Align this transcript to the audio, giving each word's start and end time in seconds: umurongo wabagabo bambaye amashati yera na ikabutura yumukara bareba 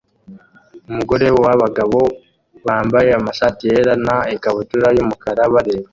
umurongo 0.89 1.39
wabagabo 1.47 1.99
bambaye 2.65 3.09
amashati 3.19 3.63
yera 3.71 3.93
na 4.05 4.17
ikabutura 4.35 4.87
yumukara 4.97 5.41
bareba 5.53 5.87